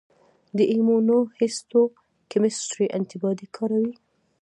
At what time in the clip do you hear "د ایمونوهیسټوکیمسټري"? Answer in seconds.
0.57-2.87